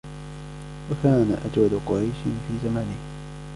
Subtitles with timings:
[0.91, 2.15] وَكَانَ أَجْوَدَ قُرَيْشٍ
[2.47, 2.95] فِي زَمَانِهِ